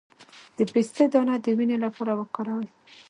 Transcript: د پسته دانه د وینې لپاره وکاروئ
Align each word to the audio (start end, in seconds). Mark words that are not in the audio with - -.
د 0.57 0.59
پسته 0.71 1.03
دانه 1.13 1.35
د 1.43 1.47
وینې 1.57 1.77
لپاره 1.85 2.11
وکاروئ 2.19 2.67